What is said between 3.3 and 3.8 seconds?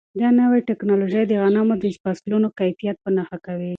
کوي.